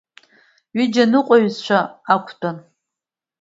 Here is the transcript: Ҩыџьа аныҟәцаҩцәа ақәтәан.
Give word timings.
Ҩыџьа 0.77 1.03
аныҟәцаҩцәа 1.07 1.79
ақәтәан. 2.13 2.57